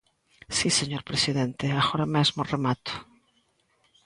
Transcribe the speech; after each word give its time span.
Si, 0.57 0.67
señor 0.79 1.03
presidente, 1.09 1.65
agora 1.81 2.05
mesmo 2.15 2.41
remato. 2.53 2.93